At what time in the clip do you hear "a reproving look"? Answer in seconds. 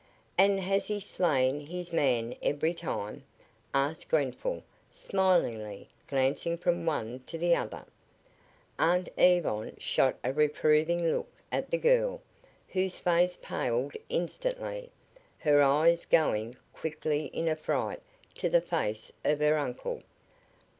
10.23-11.29